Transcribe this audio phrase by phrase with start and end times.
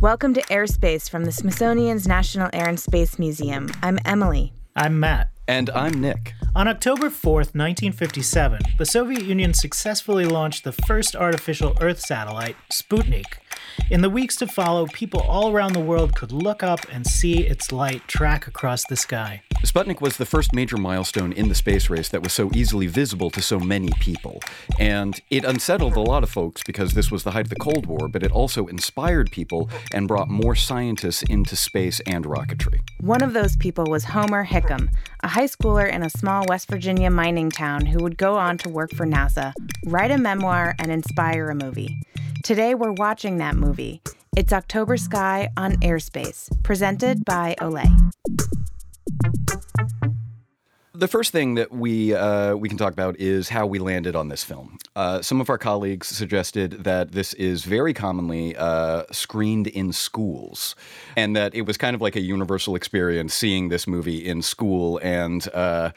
[0.00, 3.68] Welcome to Airspace from the Smithsonian's National Air and Space Museum.
[3.82, 4.52] I'm Emily.
[4.76, 5.30] I'm Matt.
[5.48, 6.34] And I'm Nick.
[6.54, 13.38] On October 4th, 1957, the Soviet Union successfully launched the first artificial Earth satellite, Sputnik.
[13.90, 17.46] In the weeks to follow, people all around the world could look up and see
[17.46, 19.42] its light track across the sky.
[19.64, 23.28] Sputnik was the first major milestone in the space race that was so easily visible
[23.30, 24.40] to so many people.
[24.78, 27.86] And it unsettled a lot of folks because this was the height of the Cold
[27.86, 32.80] War, but it also inspired people and brought more scientists into space and rocketry.
[33.00, 37.10] One of those people was Homer Hickam, a high schooler in a small West Virginia
[37.10, 39.52] mining town who would go on to work for NASA,
[39.84, 42.00] write a memoir, and inspire a movie.
[42.44, 44.00] Today we're watching that movie.
[44.36, 47.88] It's October Sky on Airspace, presented by Olay.
[50.94, 54.28] The first thing that we uh, we can talk about is how we landed on
[54.28, 54.78] this film.
[54.96, 60.74] Uh, some of our colleagues suggested that this is very commonly uh, screened in schools,
[61.16, 64.98] and that it was kind of like a universal experience seeing this movie in school.
[65.02, 65.90] And uh,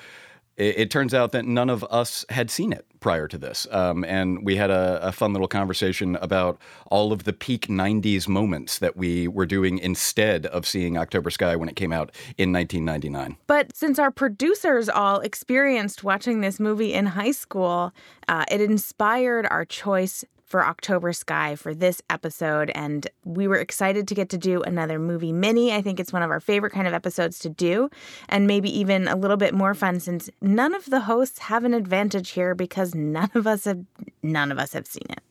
[0.57, 3.67] it, it, turns out that none of us had seen it prior to this.
[3.71, 8.27] Um, and we had a, a, fun little conversation about all of the peak 90s
[8.27, 12.51] moments that we were doing instead of seeing October Sky when it came out in
[12.53, 13.37] 1999.
[13.47, 17.91] But since our producers all experienced watching this movie in high school,
[18.27, 22.71] uh, it inspired our choice for October Sky for this episode.
[22.75, 25.73] And we were excited to get to do another movie mini.
[25.73, 27.89] I think it's one of our favorite kind of episodes to do,
[28.27, 31.73] and maybe even a little bit more fun since none of the hosts have an
[31.73, 33.85] advantage here because none of us have
[34.21, 35.23] none of us have seen it.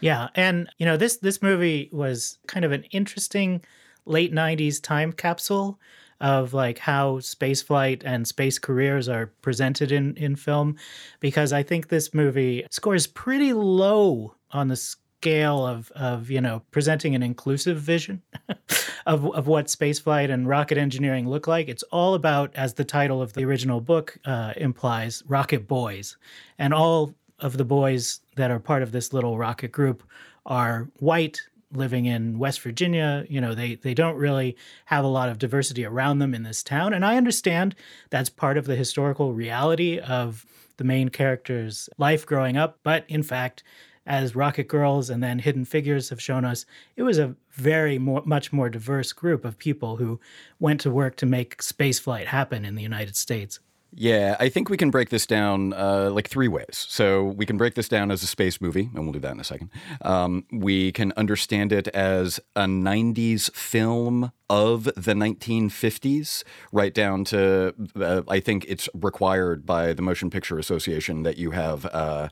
[0.00, 3.64] Yeah, and you know this this movie was kind of an interesting
[4.06, 5.80] late 90s time capsule
[6.20, 10.76] of like how spaceflight and space careers are presented in in film
[11.20, 16.62] because I think this movie scores pretty low on the scale of of you know
[16.70, 18.22] presenting an inclusive vision
[19.06, 21.68] of of what spaceflight and rocket engineering look like.
[21.68, 26.16] It's all about, as the title of the original book uh, implies, rocket boys,
[26.58, 30.02] and all of the boys that are part of this little rocket group
[30.46, 31.40] are white
[31.72, 34.56] living in West Virginia, you know, they they don't really
[34.86, 36.92] have a lot of diversity around them in this town.
[36.94, 37.74] And I understand
[38.10, 40.46] that's part of the historical reality of
[40.78, 43.62] the main character's life growing up, but in fact,
[44.06, 46.64] as Rocket Girls and then Hidden Figures have shown us,
[46.96, 50.18] it was a very more, much more diverse group of people who
[50.58, 53.60] went to work to make spaceflight happen in the United States.
[53.90, 56.86] Yeah, I think we can break this down uh, like three ways.
[56.88, 59.40] So we can break this down as a space movie, and we'll do that in
[59.40, 59.70] a second.
[60.02, 67.74] Um, we can understand it as a 90s film of the 1950s, right down to,
[67.98, 71.86] uh, I think it's required by the Motion Picture Association that you have.
[71.86, 72.28] Uh,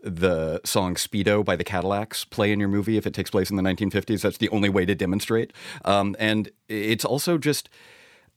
[0.00, 3.56] the song Speedo by the Cadillacs play in your movie if it takes place in
[3.56, 4.22] the 1950s.
[4.22, 5.52] That's the only way to demonstrate.
[5.84, 7.68] Um, and it's also just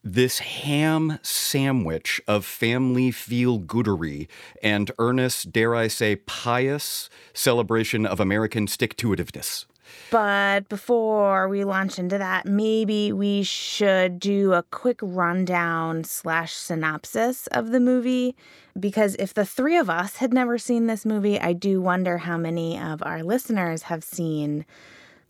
[0.04, 4.28] this ham sandwich of family feel goodery
[4.62, 9.66] and earnest, dare I say, pious celebration of American stick to itiveness.
[10.10, 17.46] But before we launch into that, maybe we should do a quick rundown slash synopsis
[17.48, 18.36] of the movie.
[18.78, 22.36] Because if the three of us had never seen this movie, I do wonder how
[22.36, 24.64] many of our listeners have seen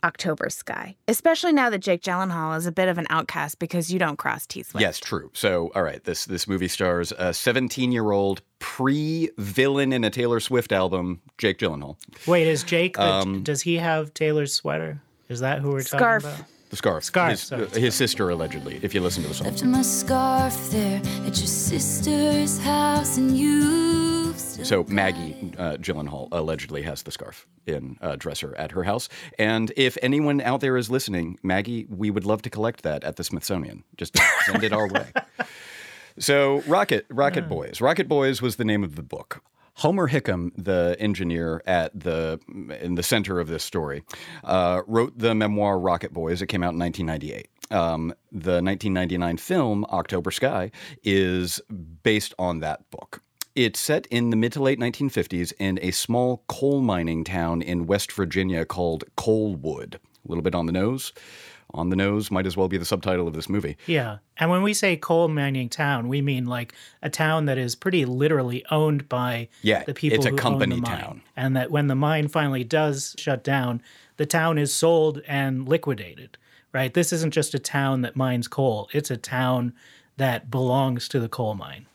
[0.03, 3.99] October Sky, especially now that Jake Gyllenhaal is a bit of an outcast because you
[3.99, 4.81] don't cross T Swift.
[4.81, 5.31] Yes, true.
[5.33, 10.09] So, all right, this this movie stars a 17 year old pre villain in a
[10.09, 11.97] Taylor Swift album, Jake Gyllenhaal.
[12.27, 12.99] Wait, is Jake?
[12.99, 15.01] Um, does he have Taylor's sweater?
[15.29, 16.23] Is that who we're scarf.
[16.23, 16.49] talking about?
[16.69, 17.03] The scarf.
[17.03, 17.31] Scarf.
[17.31, 19.47] His, uh, his, sister, allegedly, if you listen to the song.
[19.47, 23.92] Left my scarf there at your sister's house, and you
[24.63, 29.09] so Maggie uh, Gyllenhaal allegedly has the scarf in a dresser at her house.
[29.37, 33.17] And if anyone out there is listening, Maggie, we would love to collect that at
[33.17, 33.83] the Smithsonian.
[33.97, 35.07] Just send it our way.
[36.19, 37.81] So Rocket Rocket Boys.
[37.81, 39.41] Rocket Boys was the name of the book.
[39.75, 42.39] Homer Hickam, the engineer at the
[42.79, 44.03] in the center of this story,
[44.43, 46.41] uh, wrote the memoir Rocket Boys.
[46.41, 47.49] It came out in 1998.
[47.71, 50.69] Um, the 1999 film October Sky
[51.03, 51.59] is
[52.03, 53.23] based on that book.
[53.55, 57.85] It's set in the mid to late 1950s in a small coal mining town in
[57.85, 59.95] West Virginia called Coalwood.
[59.95, 61.13] A little bit on the nose.
[61.71, 63.77] On the nose might as well be the subtitle of this movie.
[63.85, 64.17] Yeah.
[64.37, 66.73] And when we say coal mining town, we mean like
[67.03, 70.75] a town that is pretty literally owned by yeah, the people it's a who company
[70.75, 70.99] own the mine.
[70.99, 71.21] town.
[71.35, 73.83] And that when the mine finally does shut down,
[74.17, 76.39] the town is sold and liquidated,
[76.71, 76.91] right?
[76.91, 79.73] This isn't just a town that mines coal, it's a town
[80.17, 81.85] that belongs to the coal mine.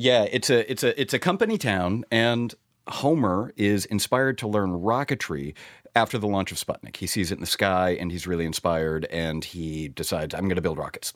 [0.00, 2.54] Yeah, it's a it's a it's a company town, and
[2.88, 5.54] Homer is inspired to learn rocketry
[5.94, 6.96] after the launch of Sputnik.
[6.96, 10.56] He sees it in the sky and he's really inspired and he decides, I'm going
[10.56, 11.12] to build rockets.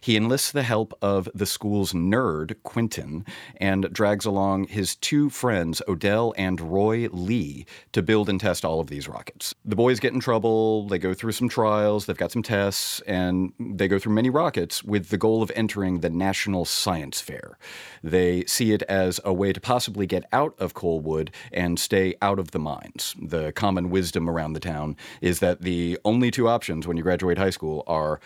[0.00, 3.24] He enlists the help of the school's nerd, Quentin,
[3.56, 8.80] and drags along his two friends, Odell and Roy Lee, to build and test all
[8.80, 9.54] of these rockets.
[9.64, 13.52] The boys get in trouble, they go through some trials, they've got some tests, and
[13.58, 17.58] they go through many rockets with the goal of entering the National Science Fair.
[18.02, 22.38] They see it as a way to possibly get out of Coalwood and stay out
[22.38, 23.14] of the mines.
[23.20, 27.38] The common wisdom around the town is that the only two options when you graduate
[27.38, 28.20] high school are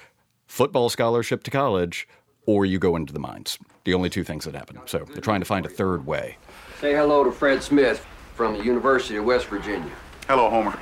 [0.50, 2.08] football scholarship to college
[2.44, 3.56] or you go into the mines.
[3.85, 4.81] The only two things that happen.
[4.87, 6.37] So they're trying to find a third way.
[6.81, 8.05] Say hello to Fred Smith
[8.35, 9.93] from the University of West Virginia.
[10.26, 10.76] Hello, Homer.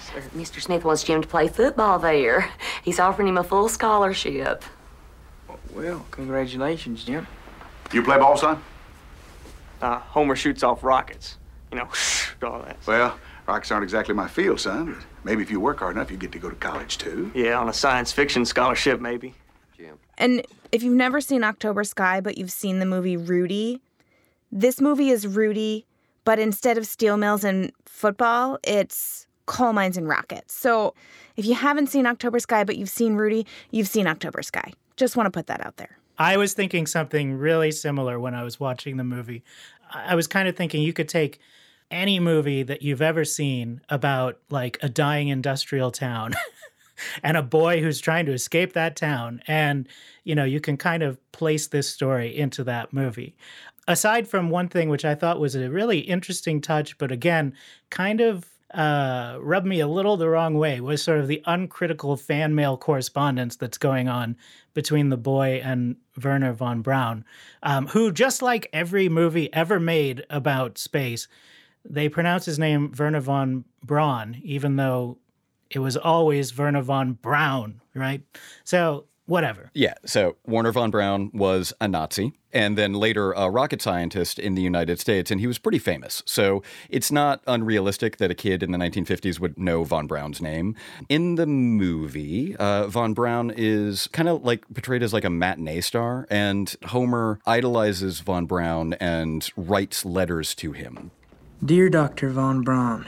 [0.00, 0.60] Sir, Mr.
[0.60, 2.50] Smith wants Jim to play football there.
[2.82, 4.64] He's offering him a full scholarship.
[5.72, 7.26] Well, congratulations, Jim.
[7.92, 8.60] You play ball, son?
[9.80, 11.38] Uh, Homer shoots off rockets.
[11.70, 11.88] You know,
[12.42, 12.76] all that.
[12.86, 13.16] Well,
[13.46, 14.94] rockets aren't exactly my field, son.
[14.94, 17.30] But maybe if you work hard enough, you get to go to college too.
[17.34, 19.34] Yeah, on a science fiction scholarship, maybe.
[19.76, 19.98] Jim.
[20.18, 23.80] And if you've never seen October Sky, but you've seen the movie Rudy,
[24.50, 25.86] this movie is Rudy,
[26.24, 30.54] but instead of steel mills and football, it's coal mines and rockets.
[30.54, 30.94] So
[31.36, 34.72] if you haven't seen October Sky, but you've seen Rudy, you've seen October Sky.
[34.96, 35.98] Just want to put that out there.
[36.18, 39.42] I was thinking something really similar when I was watching the movie.
[39.92, 41.40] I was kind of thinking you could take
[41.92, 46.32] any movie that you've ever seen about like a dying industrial town
[47.22, 49.42] and a boy who's trying to escape that town.
[49.46, 49.88] And
[50.24, 53.36] you know you can kind of place this story into that movie.
[53.88, 57.52] Aside from one thing which i thought was a really interesting touch but again
[57.90, 62.16] kind of uh, rubbed me a little the wrong way was sort of the uncritical
[62.16, 64.36] fan mail correspondence that's going on
[64.72, 67.24] between the boy and Wernher von Braun,
[67.62, 71.28] um, who, just like every movie ever made about space,
[71.84, 75.18] they pronounce his name Wernher von Braun, even though
[75.70, 78.22] it was always Wernher von Braun, right?
[78.64, 79.70] So, whatever.
[79.74, 84.54] Yeah, so Warner von Braun was a Nazi and then later a rocket scientist in
[84.54, 86.22] the United States, and he was pretty famous.
[86.26, 90.76] So it's not unrealistic that a kid in the 1950s would know von Braun's name.
[91.08, 95.80] In the movie, uh, von Braun is kind of like portrayed as like a matinee
[95.80, 101.10] star, and Homer idolizes von Braun and writes letters to him.
[101.64, 102.30] Dear Dr.
[102.30, 103.06] Von Braun,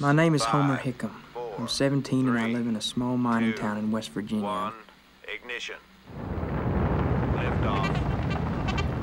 [0.00, 1.12] my name is Homer Hickam.
[1.56, 4.42] I'm 17 and I live in a small mining town in West Virginia.
[4.42, 4.72] One,
[5.32, 5.76] ignition.
[7.36, 7.88] Lift off.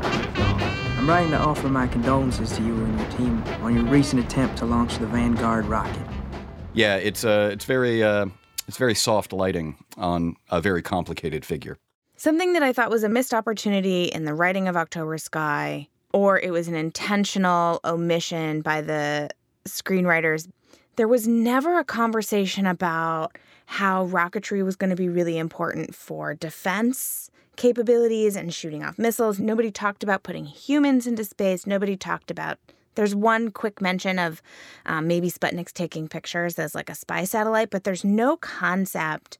[0.03, 0.61] Lift off.
[0.97, 4.57] I'm writing to offer my condolences to you and your team on your recent attempt
[4.57, 6.05] to launch the Vanguard rocket.
[6.73, 8.25] Yeah, it's uh, it's very uh,
[8.67, 11.77] it's very soft lighting on a very complicated figure.
[12.17, 16.39] Something that I thought was a missed opportunity in the writing of October Sky, or
[16.39, 19.29] it was an intentional omission by the
[19.65, 20.47] screenwriters.
[20.95, 26.33] There was never a conversation about how rocketry was going to be really important for
[26.33, 29.39] defense capabilities and shooting off missiles.
[29.39, 31.65] Nobody talked about putting humans into space.
[31.67, 32.59] Nobody talked about.
[32.95, 34.41] There's one quick mention of
[34.85, 39.37] um, maybe Sputnik's taking pictures as like a spy satellite, but there's no concept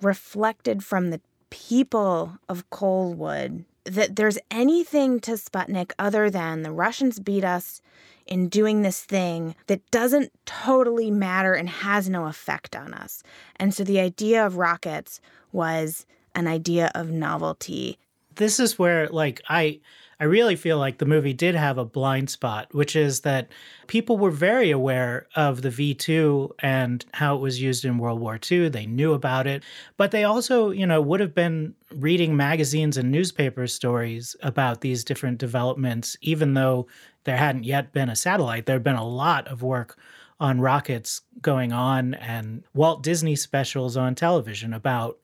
[0.00, 1.20] reflected from the
[1.50, 7.80] people of Coalwood that there's anything to Sputnik other than the Russians beat us
[8.26, 13.22] in doing this thing that doesn't totally matter and has no effect on us.
[13.56, 17.98] And so the idea of rockets was an idea of novelty.
[18.38, 19.80] This is where like I
[20.20, 23.48] I really feel like the movie did have a blind spot, which is that
[23.86, 28.38] people were very aware of the V2 and how it was used in World War
[28.50, 28.68] II.
[28.68, 29.62] They knew about it,
[29.96, 35.04] but they also, you know, would have been reading magazines and newspaper stories about these
[35.04, 36.88] different developments, even though
[37.22, 38.66] there hadn't yet been a satellite.
[38.66, 39.96] There had been a lot of work
[40.40, 45.18] on rockets going on and Walt Disney specials on television about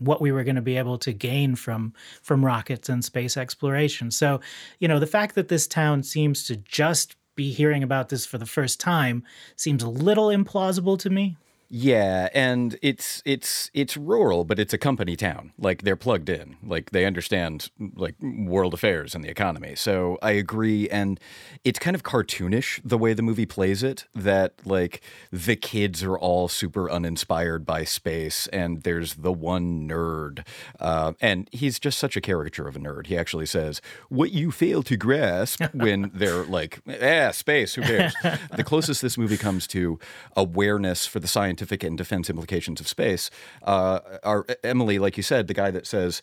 [0.00, 1.92] what we were going to be able to gain from
[2.22, 4.10] from rockets and space exploration.
[4.10, 4.40] So,
[4.78, 8.38] you know, the fact that this town seems to just be hearing about this for
[8.38, 9.22] the first time
[9.56, 11.36] seems a little implausible to me.
[11.72, 15.52] Yeah, and it's it's it's rural, but it's a company town.
[15.56, 16.56] Like they're plugged in.
[16.64, 19.76] Like they understand like world affairs and the economy.
[19.76, 21.20] So I agree and
[21.62, 25.00] it's kind of cartoonish the way the movie plays it that like
[25.30, 30.44] the kids are all super uninspired by space and there's the one nerd.
[30.80, 33.06] Uh, and he's just such a caricature of a nerd.
[33.06, 38.12] He actually says, "What you fail to grasp" when they're like, "Ah, space, who cares?"
[38.56, 40.00] the closest this movie comes to
[40.36, 41.28] awareness for the
[41.60, 43.30] scientific and defense implications of space
[43.64, 46.22] uh, are Emily, like you said, the guy that says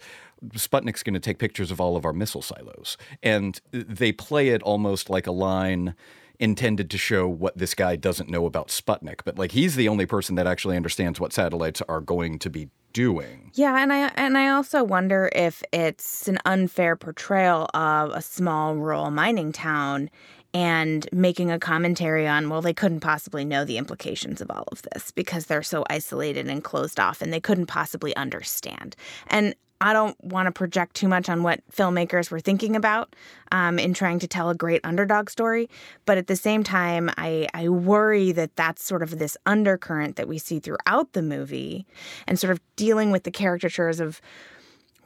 [0.54, 4.64] Sputnik's going to take pictures of all of our missile silos, and they play it
[4.64, 5.94] almost like a line
[6.40, 10.06] intended to show what this guy doesn't know about Sputnik, but like he's the only
[10.06, 13.52] person that actually understands what satellites are going to be doing.
[13.54, 18.76] Yeah, and I and I also wonder if it's an unfair portrayal of a small
[18.76, 20.10] rural mining town
[20.54, 24.82] and making a commentary on well they couldn't possibly know the implications of all of
[24.84, 28.96] this because they're so isolated and closed off and they couldn't possibly understand.
[29.28, 33.16] And I don't want to project too much on what filmmakers were thinking about
[33.52, 35.70] um, in trying to tell a great underdog story.
[36.06, 40.28] But at the same time, I, I worry that that's sort of this undercurrent that
[40.28, 41.86] we see throughout the movie
[42.26, 44.20] and sort of dealing with the caricatures of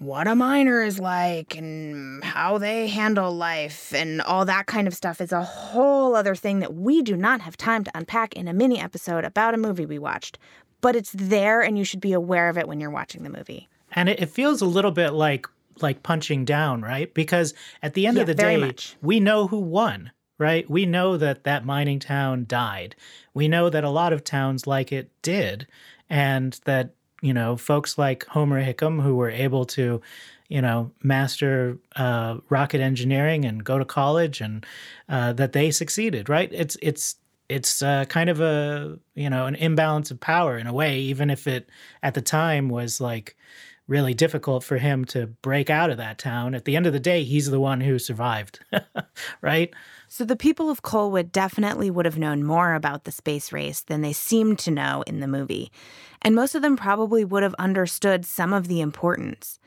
[0.01, 4.95] what a miner is like and how they handle life and all that kind of
[4.95, 8.47] stuff is a whole other thing that we do not have time to unpack in
[8.47, 10.39] a mini episode about a movie we watched.
[10.81, 13.69] But it's there and you should be aware of it when you're watching the movie.
[13.91, 15.45] And it, feels a little bit like
[15.81, 17.13] like punching down, right?
[17.13, 17.53] Because
[17.83, 20.67] at the end Yeah, of the day, we know who won, right?
[20.67, 22.95] We know that that mining town died.
[23.35, 25.67] We know that a lot of towns like it did,
[26.09, 30.01] and that you know folks like Homer Hickam who were able to,
[30.49, 34.65] you know, master uh, rocket engineering and go to college, and
[35.09, 36.49] uh, that they succeeded, right?
[36.51, 37.15] It's it's
[37.49, 41.29] it's uh, kind of a you know an imbalance of power in a way, even
[41.29, 41.69] if it
[42.03, 43.35] at the time was like
[43.87, 46.55] really difficult for him to break out of that town.
[46.55, 48.59] At the end of the day, he's the one who survived,
[49.41, 49.73] right?
[50.07, 54.01] So the people of Coalwood definitely would have known more about the space race than
[54.01, 55.71] they seemed to know in the movie.
[56.21, 59.59] And most of them probably would have understood some of the importance.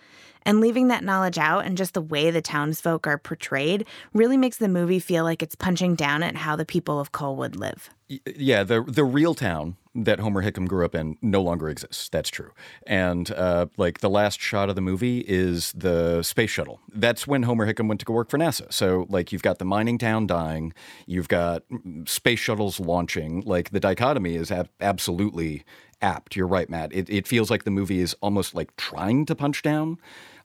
[0.46, 4.58] And leaving that knowledge out and just the way the townsfolk are portrayed really makes
[4.58, 7.90] the movie feel like it's punching down at how the people of Coalwood live.
[8.36, 12.08] Yeah, the the real town that Homer Hickam grew up in no longer exists.
[12.08, 12.50] That's true.
[12.86, 16.80] And uh, like the last shot of the movie is the space shuttle.
[16.92, 18.70] That's when Homer Hickam went to go work for NASA.
[18.72, 20.74] So like you've got the mining town dying,
[21.06, 21.62] you've got
[22.06, 23.42] space shuttles launching.
[23.46, 25.64] Like the dichotomy is ab- absolutely
[26.02, 26.36] apt.
[26.36, 26.92] You're right, Matt.
[26.92, 29.98] It, it feels like the movie is almost like trying to punch down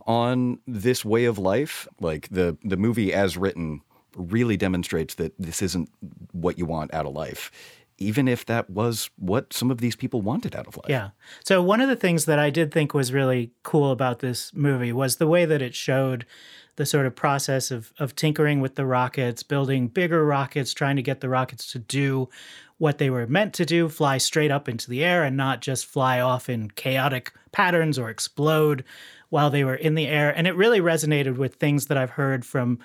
[0.05, 1.87] on this way of life.
[1.99, 3.81] Like the the movie as written
[4.15, 5.89] really demonstrates that this isn't
[6.31, 7.51] what you want out of life,
[7.99, 10.85] even if that was what some of these people wanted out of life.
[10.89, 11.09] Yeah.
[11.43, 14.93] So one of the things that I did think was really cool about this movie
[14.93, 16.25] was the way that it showed
[16.77, 21.01] the sort of process of of tinkering with the rockets, building bigger rockets, trying to
[21.01, 22.29] get the rockets to do
[22.77, 25.85] what they were meant to do, fly straight up into the air and not just
[25.85, 28.85] fly off in chaotic patterns or explode
[29.27, 30.33] while they were in the air.
[30.35, 32.79] And it really resonated with things that I've heard from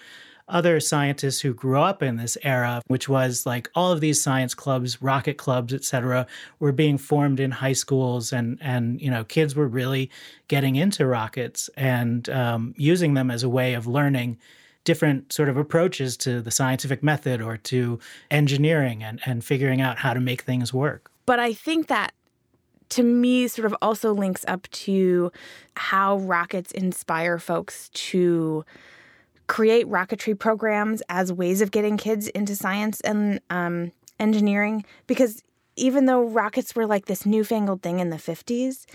[0.49, 4.55] other scientists who grew up in this era, which was like all of these science
[4.55, 6.27] clubs, rocket clubs, et cetera,
[6.59, 10.11] were being formed in high schools, and and you know kids were really
[10.49, 14.39] getting into rockets and um, using them as a way of learning
[14.85, 17.99] different sort of approaches to the scientific method or to
[18.31, 21.11] engineering and and figuring out how to make things work.
[21.27, 22.13] But I think that
[22.91, 25.33] to me sort of also links up to
[25.77, 28.65] how rockets inspire folks to
[29.47, 34.85] create rocketry programs as ways of getting kids into science and um, engineering.
[35.07, 35.43] Because
[35.77, 38.87] even though rockets were like this newfangled thing in the 50s,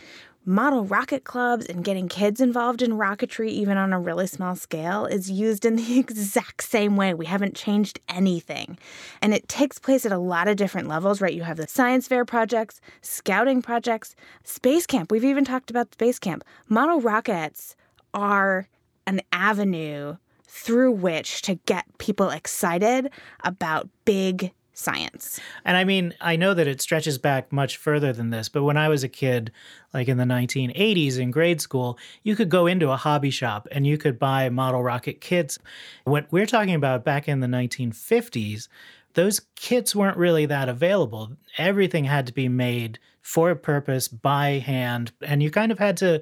[0.45, 5.05] model rocket clubs and getting kids involved in rocketry, even on a really small scale,
[5.05, 7.13] is used in the exact same way.
[7.13, 8.77] We haven't changed anything.
[9.21, 11.33] And it takes place at a lot of different levels, right?
[11.33, 15.11] You have the science fair projects, scouting projects, space camp.
[15.11, 16.43] We've even talked about space camp.
[16.67, 17.75] Model rockets
[18.13, 18.67] are
[19.05, 20.15] an avenue
[20.49, 23.11] through which to get people excited
[23.43, 25.39] about big science.
[25.63, 28.77] And I mean, I know that it stretches back much further than this, but when
[28.77, 29.51] I was a kid,
[29.93, 33.85] like in the 1980s in grade school, you could go into a hobby shop and
[33.85, 35.59] you could buy model rocket kits.
[36.05, 38.69] What we're talking about back in the 1950s,
[39.13, 41.33] those kits weren't really that available.
[41.57, 45.97] Everything had to be made for a purpose by hand, and you kind of had
[45.97, 46.21] to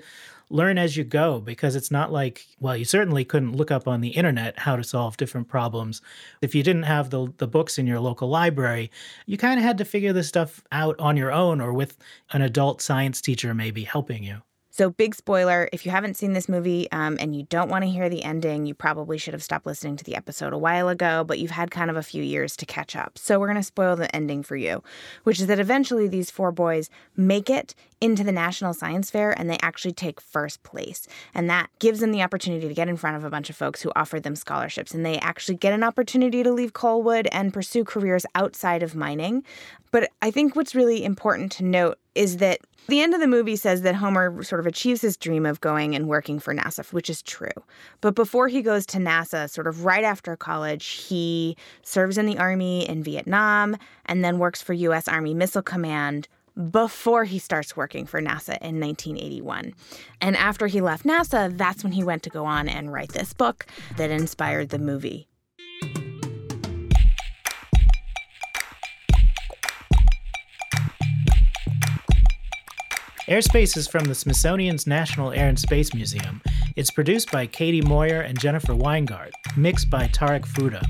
[0.50, 4.02] learn as you go because it's not like well you certainly couldn't look up on
[4.02, 6.02] the internet how to solve different problems.
[6.42, 8.92] If you didn't have the the books in your local library
[9.26, 11.98] you kind of had to figure this stuff out on your own or with
[12.32, 14.42] an adult science teacher maybe helping you
[14.78, 17.90] So, big spoiler if you haven't seen this movie um, and you don't want to
[17.90, 21.24] hear the ending, you probably should have stopped listening to the episode a while ago,
[21.24, 23.18] but you've had kind of a few years to catch up.
[23.18, 24.84] So, we're going to spoil the ending for you,
[25.24, 29.50] which is that eventually these four boys make it into the National Science Fair and
[29.50, 31.08] they actually take first place.
[31.34, 33.82] And that gives them the opportunity to get in front of a bunch of folks
[33.82, 34.94] who offered them scholarships.
[34.94, 39.44] And they actually get an opportunity to leave Coalwood and pursue careers outside of mining.
[39.92, 43.58] But I think what's really important to note is that the end of the movie
[43.58, 47.10] says that Homer sort of achieves his dream of going and working for NASA, which
[47.10, 47.50] is true.
[48.00, 52.38] But before he goes to NASA, sort of right after college, he serves in the
[52.38, 53.76] Army in Vietnam
[54.06, 55.08] and then works for U.S.
[55.08, 56.30] Army Missile Command
[56.72, 59.74] before he starts working for NASA in 1981.
[60.22, 63.34] And after he left NASA, that's when he went to go on and write this
[63.34, 63.68] book
[63.98, 65.28] that inspired the movie.
[73.28, 76.42] Airspace is from the Smithsonian's National Air and Space Museum.
[76.78, 80.82] It's produced by Katie Moyer and Jennifer Weingart, mixed by Tarek Fuda.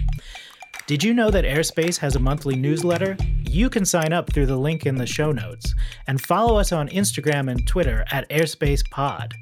[0.86, 3.18] Did you know that Airspace has a monthly newsletter?
[3.50, 5.74] You can sign up through the link in the show notes
[6.06, 9.34] and follow us on Instagram and Twitter at Airspace Pod.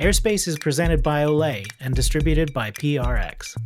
[0.00, 3.56] Airspace is presented by Olay and distributed by PRX.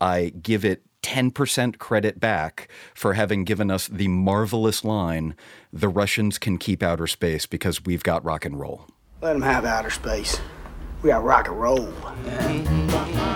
[0.00, 5.34] I give it 10% credit back for having given us the marvelous line
[5.72, 8.86] the Russians can keep outer space because we've got rock and roll.
[9.20, 10.40] Let them have outer space.
[11.02, 11.88] We got rock and roll.
[11.88, 13.29] Mm-hmm.